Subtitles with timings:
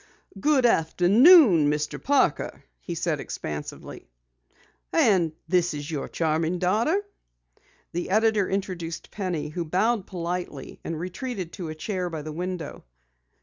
[0.39, 2.03] "Good afternoon, Mr.
[2.03, 4.09] Parker," he said expansively.
[4.91, 5.35] "And is
[5.69, 7.05] this your charming daughter?"
[7.91, 12.83] The editor introduced Penny, who bowed politely and retreated to a chair by the window.